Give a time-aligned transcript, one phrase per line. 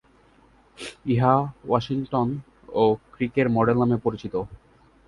[1.05, 1.33] ইহা
[1.67, 2.27] ওয়াটসন
[2.73, 4.33] ও ক্রিক-এর মডেল নামে পরিচিত।